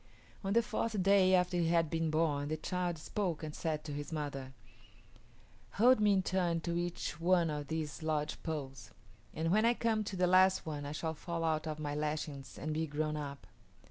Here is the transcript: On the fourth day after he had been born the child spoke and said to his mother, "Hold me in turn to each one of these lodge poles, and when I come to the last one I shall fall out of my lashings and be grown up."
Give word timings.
On 0.43 0.53
the 0.53 0.63
fourth 0.63 1.03
day 1.03 1.35
after 1.35 1.57
he 1.57 1.67
had 1.67 1.91
been 1.91 2.09
born 2.09 2.47
the 2.47 2.57
child 2.57 2.97
spoke 2.97 3.43
and 3.43 3.53
said 3.53 3.83
to 3.83 3.91
his 3.93 4.11
mother, 4.11 4.51
"Hold 5.73 5.99
me 5.99 6.11
in 6.13 6.23
turn 6.23 6.59
to 6.61 6.75
each 6.75 7.19
one 7.21 7.51
of 7.51 7.67
these 7.67 8.01
lodge 8.01 8.41
poles, 8.41 8.89
and 9.31 9.51
when 9.51 9.63
I 9.63 9.75
come 9.75 10.03
to 10.05 10.15
the 10.15 10.25
last 10.25 10.65
one 10.65 10.87
I 10.87 10.91
shall 10.91 11.13
fall 11.13 11.43
out 11.43 11.67
of 11.67 11.77
my 11.77 11.93
lashings 11.93 12.57
and 12.57 12.73
be 12.73 12.87
grown 12.87 13.15
up." 13.15 13.45